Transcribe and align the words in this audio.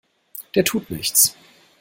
Der 0.55 0.63
tut 0.65 0.89
nichts! 0.89 1.37